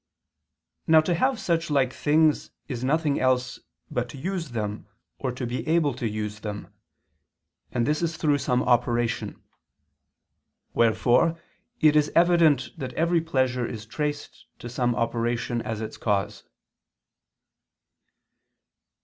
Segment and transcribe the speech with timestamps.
[0.87, 3.59] Now to have such like things is nothing else
[3.91, 4.87] but to use them
[5.19, 6.73] or to be able to use them:
[7.71, 9.43] and this is through some operation.
[10.73, 11.37] Wherefore
[11.81, 16.45] it is evident that every pleasure is traced to some operation as its cause.